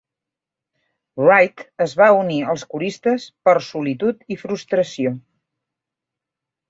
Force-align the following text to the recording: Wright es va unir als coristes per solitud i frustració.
Wright 1.23 1.61
es 1.85 1.93
va 1.99 2.07
unir 2.21 2.39
als 2.53 2.63
coristes 2.73 3.27
per 3.49 3.55
solitud 3.69 4.25
i 4.37 4.39
frustració. 4.45 5.17